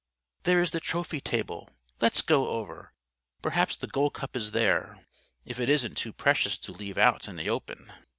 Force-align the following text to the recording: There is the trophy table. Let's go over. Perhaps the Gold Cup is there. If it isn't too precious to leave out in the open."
There 0.45 0.59
is 0.61 0.71
the 0.71 0.79
trophy 0.79 1.21
table. 1.21 1.69
Let's 1.99 2.23
go 2.23 2.47
over. 2.49 2.91
Perhaps 3.43 3.77
the 3.77 3.85
Gold 3.85 4.15
Cup 4.15 4.35
is 4.35 4.49
there. 4.49 5.05
If 5.45 5.59
it 5.59 5.69
isn't 5.69 5.93
too 5.93 6.11
precious 6.11 6.57
to 6.57 6.71
leave 6.71 6.97
out 6.97 7.27
in 7.27 7.35
the 7.35 7.51
open." 7.51 7.93